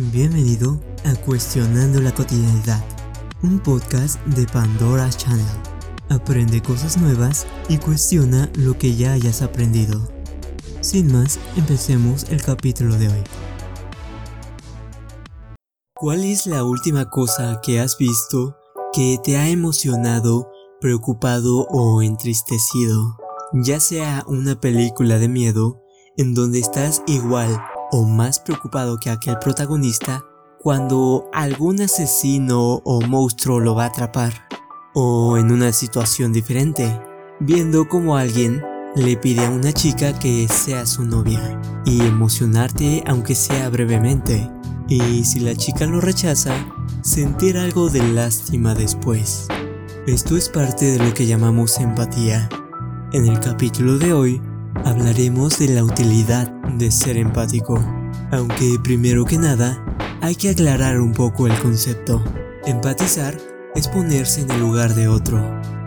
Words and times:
Bienvenido 0.00 0.80
a 1.04 1.16
Cuestionando 1.16 2.00
la 2.00 2.14
Cotidianidad, 2.14 2.84
un 3.42 3.58
podcast 3.58 4.24
de 4.26 4.46
Pandora 4.46 5.10
Channel. 5.10 5.44
Aprende 6.08 6.62
cosas 6.62 6.96
nuevas 6.98 7.48
y 7.68 7.78
cuestiona 7.78 8.48
lo 8.54 8.78
que 8.78 8.94
ya 8.94 9.14
hayas 9.14 9.42
aprendido. 9.42 10.08
Sin 10.82 11.12
más, 11.12 11.40
empecemos 11.56 12.26
el 12.30 12.40
capítulo 12.40 12.94
de 12.94 13.08
hoy. 13.08 13.24
¿Cuál 15.96 16.22
es 16.22 16.46
la 16.46 16.62
última 16.62 17.10
cosa 17.10 17.60
que 17.60 17.80
has 17.80 17.98
visto 17.98 18.56
que 18.92 19.18
te 19.24 19.36
ha 19.36 19.48
emocionado, 19.48 20.48
preocupado 20.80 21.66
o 21.70 22.02
entristecido? 22.02 23.16
Ya 23.52 23.80
sea 23.80 24.22
una 24.28 24.60
película 24.60 25.18
de 25.18 25.26
miedo, 25.26 25.82
en 26.16 26.34
donde 26.34 26.60
estás 26.60 27.02
igual 27.08 27.60
o 27.90 28.04
más 28.04 28.40
preocupado 28.40 28.98
que 28.98 29.10
aquel 29.10 29.38
protagonista 29.38 30.24
cuando 30.60 31.28
algún 31.32 31.80
asesino 31.80 32.82
o 32.84 33.00
monstruo 33.00 33.60
lo 33.60 33.74
va 33.74 33.84
a 33.84 33.88
atrapar, 33.88 34.48
o 34.94 35.38
en 35.38 35.52
una 35.52 35.72
situación 35.72 36.32
diferente, 36.32 37.00
viendo 37.40 37.88
como 37.88 38.16
alguien 38.16 38.62
le 38.96 39.16
pide 39.16 39.46
a 39.46 39.50
una 39.50 39.72
chica 39.72 40.18
que 40.18 40.48
sea 40.48 40.84
su 40.86 41.04
novia 41.04 41.60
y 41.84 42.02
emocionarte 42.02 43.04
aunque 43.06 43.34
sea 43.34 43.68
brevemente, 43.68 44.50
y 44.88 45.24
si 45.24 45.40
la 45.40 45.54
chica 45.54 45.86
lo 45.86 46.00
rechaza, 46.00 46.54
sentir 47.02 47.56
algo 47.56 47.88
de 47.88 48.02
lástima 48.12 48.74
después. 48.74 49.46
Esto 50.06 50.36
es 50.36 50.48
parte 50.48 50.86
de 50.86 50.98
lo 51.04 51.14
que 51.14 51.26
llamamos 51.26 51.78
empatía. 51.78 52.48
En 53.12 53.26
el 53.26 53.38
capítulo 53.40 53.98
de 53.98 54.12
hoy 54.12 54.42
hablaremos 54.84 55.58
de 55.58 55.68
la 55.68 55.84
utilidad 55.84 56.50
de 56.76 56.90
ser 56.90 57.16
empático. 57.16 57.78
Aunque 58.30 58.78
primero 58.82 59.24
que 59.24 59.38
nada, 59.38 59.82
hay 60.20 60.34
que 60.34 60.50
aclarar 60.50 61.00
un 61.00 61.12
poco 61.12 61.46
el 61.46 61.58
concepto. 61.60 62.22
Empatizar 62.66 63.36
es 63.74 63.88
ponerse 63.88 64.42
en 64.42 64.50
el 64.50 64.60
lugar 64.60 64.94
de 64.94 65.08
otro, 65.08 65.38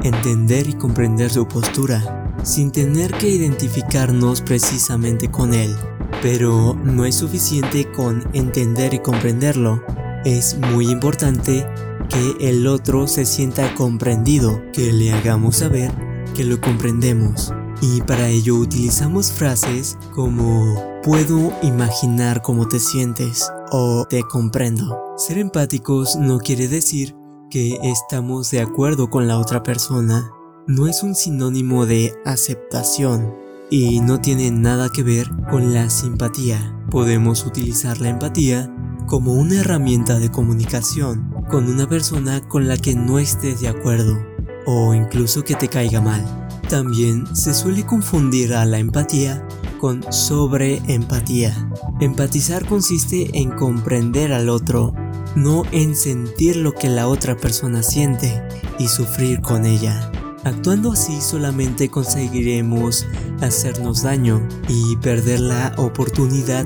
entender 0.03 0.67
y 0.67 0.73
comprender 0.73 1.29
su 1.29 1.47
postura, 1.47 2.33
sin 2.43 2.71
tener 2.71 3.11
que 3.11 3.29
identificarnos 3.29 4.41
precisamente 4.41 5.29
con 5.29 5.53
él. 5.53 5.75
Pero 6.21 6.75
no 6.83 7.05
es 7.05 7.15
suficiente 7.15 7.91
con 7.91 8.27
entender 8.33 8.93
y 8.93 8.99
comprenderlo. 8.99 9.83
Es 10.25 10.57
muy 10.71 10.89
importante 10.89 11.65
que 12.09 12.49
el 12.49 12.67
otro 12.67 13.07
se 13.07 13.25
sienta 13.25 13.73
comprendido, 13.75 14.61
que 14.73 14.91
le 14.91 15.13
hagamos 15.13 15.57
saber 15.57 15.91
que 16.35 16.43
lo 16.43 16.59
comprendemos 16.61 17.53
y 17.81 18.01
para 18.01 18.29
ello 18.29 18.55
utilizamos 18.55 19.31
frases 19.31 19.97
como 20.13 20.75
puedo 21.03 21.51
imaginar 21.63 22.41
cómo 22.41 22.67
te 22.67 22.79
sientes 22.79 23.51
o 23.71 24.05
te 24.07 24.21
comprendo. 24.23 25.15
Ser 25.17 25.39
empáticos 25.39 26.15
no 26.15 26.39
quiere 26.39 26.67
decir 26.67 27.15
que 27.49 27.79
estamos 27.81 28.51
de 28.51 28.61
acuerdo 28.61 29.09
con 29.09 29.27
la 29.27 29.39
otra 29.39 29.63
persona. 29.63 30.31
No 30.67 30.87
es 30.87 31.03
un 31.03 31.15
sinónimo 31.15 31.85
de 31.85 32.13
aceptación 32.23 33.33
y 33.71 33.99
no 33.99 34.21
tiene 34.21 34.51
nada 34.51 34.89
que 34.89 35.01
ver 35.01 35.27
con 35.49 35.73
la 35.73 35.89
simpatía. 35.89 36.77
Podemos 36.91 37.45
utilizar 37.45 37.99
la 37.99 38.09
empatía 38.09 38.73
como 39.07 39.33
una 39.33 39.59
herramienta 39.59 40.19
de 40.19 40.29
comunicación 40.29 41.33
con 41.49 41.67
una 41.67 41.87
persona 41.89 42.47
con 42.47 42.67
la 42.67 42.77
que 42.77 42.95
no 42.95 43.17
estés 43.19 43.59
de 43.59 43.67
acuerdo 43.67 44.17
o 44.65 44.93
incluso 44.93 45.43
que 45.43 45.55
te 45.55 45.67
caiga 45.67 45.99
mal. 45.99 46.40
También 46.71 47.35
se 47.35 47.53
suele 47.53 47.85
confundir 47.85 48.53
a 48.53 48.63
la 48.63 48.79
empatía 48.79 49.45
con 49.77 50.01
sobreempatía. 50.09 51.53
Empatizar 51.99 52.65
consiste 52.65 53.29
en 53.37 53.51
comprender 53.51 54.31
al 54.31 54.47
otro, 54.47 54.93
no 55.35 55.63
en 55.73 55.97
sentir 55.97 56.55
lo 56.55 56.71
que 56.71 56.87
la 56.87 57.09
otra 57.09 57.35
persona 57.35 57.83
siente 57.83 58.41
y 58.79 58.87
sufrir 58.87 59.41
con 59.41 59.65
ella. 59.65 60.09
Actuando 60.45 60.93
así 60.93 61.19
solamente 61.19 61.89
conseguiremos 61.89 63.05
hacernos 63.41 64.03
daño 64.03 64.47
y 64.69 64.95
perder 64.95 65.41
la 65.41 65.73
oportunidad 65.75 66.65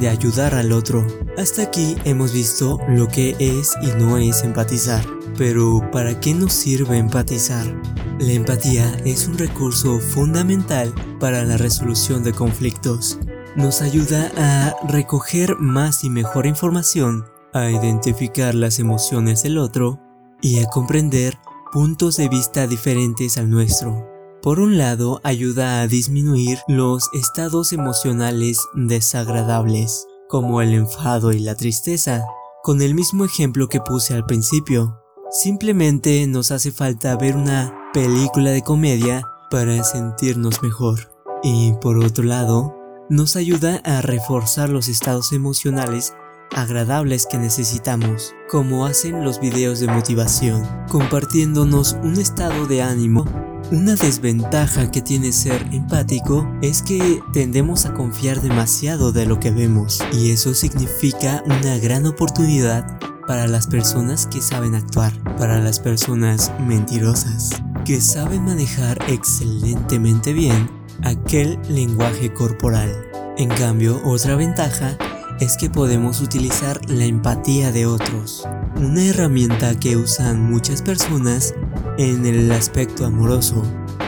de 0.00 0.08
ayudar 0.08 0.56
al 0.56 0.72
otro. 0.72 1.06
Hasta 1.38 1.62
aquí 1.62 1.94
hemos 2.04 2.32
visto 2.32 2.80
lo 2.88 3.06
que 3.06 3.36
es 3.38 3.70
y 3.82 3.86
no 4.02 4.18
es 4.18 4.42
empatizar. 4.42 5.06
Pero 5.38 5.80
¿para 5.92 6.18
qué 6.18 6.34
nos 6.34 6.52
sirve 6.52 6.98
empatizar? 6.98 7.72
La 8.20 8.32
empatía 8.32 8.96
es 9.04 9.26
un 9.26 9.36
recurso 9.36 9.98
fundamental 9.98 10.94
para 11.18 11.44
la 11.44 11.56
resolución 11.56 12.22
de 12.22 12.32
conflictos. 12.32 13.18
Nos 13.56 13.82
ayuda 13.82 14.30
a 14.36 14.76
recoger 14.88 15.56
más 15.58 16.04
y 16.04 16.10
mejor 16.10 16.46
información, 16.46 17.26
a 17.52 17.70
identificar 17.70 18.54
las 18.54 18.78
emociones 18.78 19.42
del 19.42 19.58
otro 19.58 20.00
y 20.40 20.60
a 20.60 20.66
comprender 20.66 21.38
puntos 21.72 22.16
de 22.16 22.28
vista 22.28 22.68
diferentes 22.68 23.36
al 23.36 23.50
nuestro. 23.50 24.08
Por 24.42 24.60
un 24.60 24.78
lado, 24.78 25.20
ayuda 25.24 25.80
a 25.80 25.88
disminuir 25.88 26.58
los 26.68 27.10
estados 27.14 27.72
emocionales 27.72 28.60
desagradables, 28.74 30.06
como 30.28 30.62
el 30.62 30.72
enfado 30.72 31.32
y 31.32 31.40
la 31.40 31.56
tristeza, 31.56 32.24
con 32.62 32.80
el 32.80 32.94
mismo 32.94 33.24
ejemplo 33.24 33.68
que 33.68 33.80
puse 33.80 34.14
al 34.14 34.24
principio. 34.24 35.03
Simplemente 35.30 36.26
nos 36.26 36.50
hace 36.50 36.70
falta 36.70 37.16
ver 37.16 37.36
una 37.36 37.74
película 37.92 38.50
de 38.50 38.62
comedia 38.62 39.22
para 39.50 39.82
sentirnos 39.82 40.62
mejor. 40.62 41.10
Y 41.42 41.72
por 41.80 41.98
otro 41.98 42.24
lado, 42.24 42.74
nos 43.10 43.36
ayuda 43.36 43.80
a 43.84 44.00
reforzar 44.00 44.68
los 44.68 44.88
estados 44.88 45.32
emocionales 45.32 46.14
agradables 46.54 47.26
que 47.26 47.38
necesitamos, 47.38 48.34
como 48.48 48.86
hacen 48.86 49.24
los 49.24 49.40
videos 49.40 49.80
de 49.80 49.88
motivación, 49.88 50.62
compartiéndonos 50.88 51.96
un 52.02 52.18
estado 52.18 52.66
de 52.66 52.82
ánimo. 52.82 53.24
Una 53.72 53.96
desventaja 53.96 54.90
que 54.90 55.02
tiene 55.02 55.32
ser 55.32 55.66
empático 55.72 56.46
es 56.62 56.82
que 56.82 57.20
tendemos 57.32 57.86
a 57.86 57.94
confiar 57.94 58.40
demasiado 58.40 59.10
de 59.10 59.26
lo 59.26 59.40
que 59.40 59.50
vemos 59.50 60.00
y 60.12 60.30
eso 60.30 60.54
significa 60.54 61.42
una 61.46 61.78
gran 61.78 62.06
oportunidad 62.06 62.98
para 63.26 63.46
las 63.46 63.66
personas 63.66 64.26
que 64.26 64.40
saben 64.40 64.74
actuar, 64.74 65.12
para 65.36 65.60
las 65.60 65.80
personas 65.80 66.52
mentirosas, 66.60 67.50
que 67.84 68.00
saben 68.00 68.44
manejar 68.44 68.98
excelentemente 69.08 70.32
bien 70.32 70.70
aquel 71.02 71.58
lenguaje 71.68 72.32
corporal. 72.32 72.90
En 73.36 73.48
cambio, 73.48 74.00
otra 74.04 74.36
ventaja 74.36 74.96
es 75.40 75.56
que 75.56 75.68
podemos 75.68 76.20
utilizar 76.20 76.80
la 76.88 77.04
empatía 77.04 77.72
de 77.72 77.86
otros, 77.86 78.46
una 78.76 79.04
herramienta 79.04 79.78
que 79.78 79.96
usan 79.96 80.42
muchas 80.50 80.82
personas 80.82 81.54
en 81.98 82.24
el 82.26 82.50
aspecto 82.52 83.04
amoroso. 83.04 83.62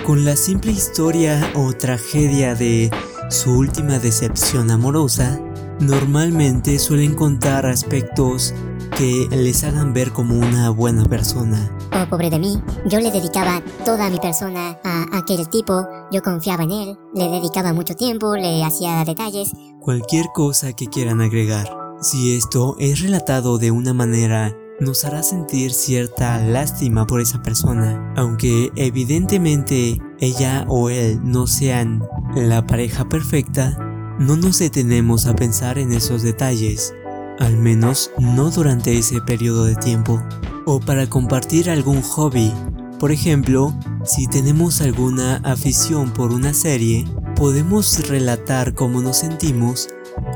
Con 0.05 0.25
la 0.25 0.37
simple 0.37 0.73
historia 0.73 1.51
o 1.55 1.73
tragedia 1.73 2.55
de 2.55 2.91
su 3.29 3.59
última 3.59 3.99
decepción 3.99 4.71
amorosa, 4.71 5.41
normalmente 5.81 6.79
suelen 6.79 7.15
contar 7.15 7.67
aspectos 7.67 8.55
que 8.97 9.29
les 9.31 9.63
hagan 9.63 9.93
ver 9.93 10.13
como 10.13 10.39
una 10.39 10.71
buena 10.71 11.05
persona. 11.05 11.71
Oh, 11.93 12.09
pobre 12.09 12.31
de 12.31 12.39
mí, 12.39 12.63
yo 12.87 12.99
le 12.99 13.11
dedicaba 13.11 13.63
toda 13.85 14.09
mi 14.09 14.19
persona 14.19 14.79
a 14.85 15.19
aquel 15.19 15.49
tipo, 15.51 15.87
yo 16.11 16.23
confiaba 16.23 16.65
en 16.65 16.71
él, 16.71 16.99
le 17.15 17.29
dedicaba 17.29 17.75
mucho 17.75 17.95
tiempo, 17.95 18.37
le 18.37 18.65
hacía 18.65 19.05
detalles. 19.05 19.53
Cualquier 19.81 20.27
cosa 20.35 20.73
que 20.73 20.87
quieran 20.87 21.21
agregar. 21.21 21.69
Si 22.01 22.37
esto 22.37 22.77
es 22.79 23.01
relatado 23.01 23.59
de 23.59 23.71
una 23.71 23.93
manera 23.93 24.57
nos 24.81 25.05
hará 25.05 25.23
sentir 25.23 25.73
cierta 25.73 26.39
lástima 26.41 27.07
por 27.07 27.21
esa 27.21 27.43
persona, 27.43 28.15
aunque 28.17 28.71
evidentemente 28.77 29.99
ella 30.21 30.65
o 30.69 30.89
él 30.89 31.21
no 31.23 31.47
sean 31.47 32.03
la 32.35 32.67
pareja 32.67 33.09
perfecta, 33.09 33.77
no 34.19 34.37
nos 34.37 34.59
detenemos 34.59 35.27
a 35.27 35.35
pensar 35.35 35.79
en 35.79 35.93
esos 35.93 36.23
detalles, 36.23 36.95
al 37.39 37.57
menos 37.57 38.11
no 38.19 38.51
durante 38.51 38.99
ese 38.99 39.21
periodo 39.21 39.65
de 39.65 39.77
tiempo, 39.77 40.23
o 40.65 40.81
para 40.81 41.09
compartir 41.09 41.71
algún 41.71 42.03
hobby. 42.03 42.53
Por 42.99 43.13
ejemplo, 43.13 43.75
si 44.05 44.27
tenemos 44.27 44.81
alguna 44.81 45.37
afición 45.45 46.13
por 46.13 46.33
una 46.33 46.55
serie, 46.55 47.05
podemos 47.37 48.09
relatar 48.09 48.75
cómo 48.75 49.03
nos 49.03 49.19
sentimos 49.19 49.89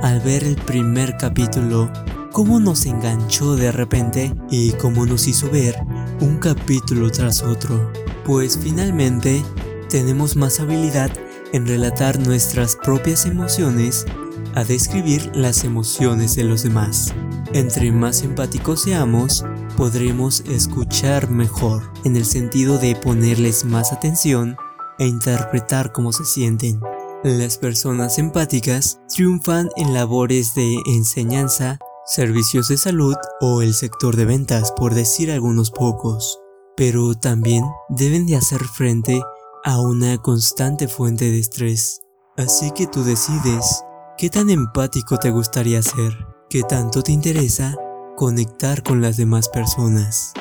al 0.03 0.21
ver 0.21 0.45
el 0.45 0.57
primer 0.57 1.17
capítulo, 1.17 1.91
cómo 2.33 2.61
nos 2.61 2.87
enganchó 2.87 3.57
de 3.57 3.73
repente 3.73 4.35
y 4.51 4.73
cómo 4.73 5.07
nos 5.07 5.27
hizo 5.27 5.51
ver 5.51 5.77
un 6.21 6.39
capítulo 6.39 7.11
tras 7.11 7.43
otro, 7.43 7.91
pues 8.25 8.59
finalmente 8.59 9.43
tenemos 9.89 10.37
más 10.37 10.61
habilidad 10.61 11.11
en 11.53 11.67
relatar 11.67 12.19
nuestras 12.19 12.77
propias 12.77 13.27
emociones 13.27 14.07
a 14.55 14.65
describir 14.65 15.31
las 15.35 15.65
emociones 15.65 16.37
de 16.37 16.45
los 16.45 16.63
demás. 16.63 17.15
Entre 17.53 17.93
más 17.93 18.23
empáticos 18.23 18.83
seamos, 18.83 19.45
podremos 19.77 20.41
escuchar 20.41 21.31
mejor, 21.31 21.83
en 22.05 22.17
el 22.17 22.25
sentido 22.25 22.79
de 22.79 22.97
ponerles 22.97 23.65
más 23.65 23.93
atención 23.93 24.57
e 24.99 25.07
interpretar 25.07 25.93
cómo 25.93 26.13
se 26.13 26.25
sienten. 26.25 26.81
Las 27.23 27.59
personas 27.59 28.19
empáticas 28.19 29.01
triunfan 29.09 29.69
en 29.77 29.93
labores 29.93 30.55
de 30.55 30.79
enseñanza 30.87 31.79
servicios 32.07 32.69
de 32.69 32.77
salud 32.77 33.15
o 33.41 33.63
el 33.63 33.75
sector 33.75 34.17
de 34.17 34.25
ventas, 34.25 34.73
por 34.73 34.95
decir 34.95 35.31
algunos 35.31 35.71
pocos. 35.71 36.41
Pero 36.77 37.15
también 37.15 37.65
deben 37.89 38.27
de 38.27 38.37
hacer 38.37 38.65
frente 38.65 39.21
a 39.65 39.81
una 39.81 40.19
constante 40.19 40.89
fuente 40.89 41.31
de 41.31 41.39
estrés. 41.39 42.01
Así 42.37 42.71
que 42.71 42.87
tú 42.87 43.05
decides 43.05 43.85
qué 44.21 44.29
tan 44.29 44.51
empático 44.51 45.17
te 45.17 45.31
gustaría 45.31 45.81
ser, 45.81 46.27
qué 46.51 46.63
tanto 46.63 47.03
te 47.03 47.11
interesa 47.11 47.75
conectar 48.19 48.83
con 48.83 49.01
las 49.01 49.17
demás 49.17 49.49
personas. 49.49 50.35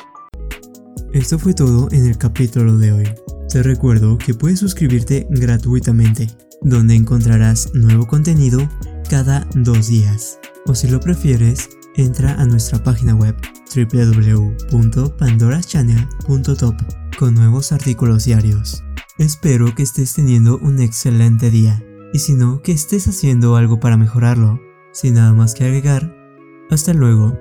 Esto 1.14 1.38
fue 1.38 1.54
todo 1.54 1.88
en 1.90 2.04
el 2.04 2.18
capítulo 2.18 2.76
de 2.76 2.92
hoy. 2.92 3.08
Te 3.48 3.62
recuerdo 3.62 4.18
que 4.18 4.34
puedes 4.34 4.58
suscribirte 4.58 5.26
gratuitamente, 5.30 6.28
donde 6.60 6.94
encontrarás 6.94 7.72
nuevo 7.72 8.06
contenido 8.06 8.68
cada 9.08 9.48
dos 9.54 9.88
días. 9.88 10.38
O 10.66 10.74
si 10.74 10.88
lo 10.88 11.00
prefieres, 11.00 11.70
entra 11.96 12.34
a 12.34 12.44
nuestra 12.44 12.84
página 12.84 13.14
web 13.14 13.34
www.pandoraschannel.top 13.74 16.74
con 17.18 17.34
nuevos 17.34 17.72
artículos 17.72 18.26
diarios. 18.26 18.84
Espero 19.16 19.74
que 19.74 19.84
estés 19.84 20.12
teniendo 20.12 20.58
un 20.58 20.82
excelente 20.82 21.50
día 21.50 21.82
y 22.12 22.18
si 22.18 22.34
no, 22.34 22.62
que 22.62 22.72
estés 22.72 23.06
haciendo 23.08 23.56
algo 23.56 23.80
para 23.80 23.96
mejorarlo. 23.96 24.60
Sin 24.92 25.14
nada 25.14 25.32
más 25.32 25.54
que 25.54 25.64
agregar, 25.64 26.14
hasta 26.70 26.92
luego. 26.92 27.38